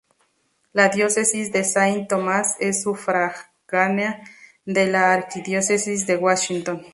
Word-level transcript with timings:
La 0.73 0.89
Diócesis 0.89 1.51
de 1.51 1.63
Saint 1.63 2.07
Thomas 2.09 2.55
es 2.59 2.81
sufragánea 2.81 4.23
de 4.65 4.87
la 4.87 5.13
Arquidiócesis 5.13 6.07
de 6.07 6.15
Washington. 6.15 6.81